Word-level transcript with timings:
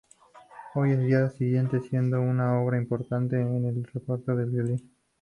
Hoy 0.73 0.93
en 0.93 1.05
día 1.05 1.29
sigue 1.29 1.61
siendo 1.87 2.19
una 2.21 2.59
obra 2.59 2.79
importante 2.79 3.39
en 3.39 3.65
el 3.67 3.83
repertorio 3.83 4.35
de 4.35 4.45
violín. 4.45 4.91